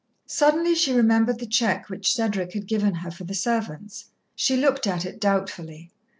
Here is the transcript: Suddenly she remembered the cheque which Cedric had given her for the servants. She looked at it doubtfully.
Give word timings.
Suddenly 0.25 0.73
she 0.73 0.93
remembered 0.95 1.37
the 1.37 1.45
cheque 1.45 1.87
which 1.87 2.11
Cedric 2.11 2.53
had 2.53 2.65
given 2.65 2.91
her 2.95 3.11
for 3.11 3.23
the 3.23 3.35
servants. 3.35 4.05
She 4.35 4.57
looked 4.57 4.87
at 4.87 5.05
it 5.05 5.21
doubtfully. 5.21 5.91